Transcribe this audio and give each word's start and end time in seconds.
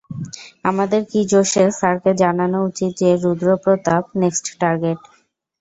আমাদের 0.65 1.01
কি 1.09 1.19
জোসে 1.31 1.63
স্যারকে 1.79 2.11
জানানো 2.21 2.57
উচিত 2.69 2.91
যে 3.01 3.09
রুদ্র 3.23 3.47
প্রতাপ 3.63 4.03
নেক্সট 4.21 4.45
টার্গেট? 4.61 4.99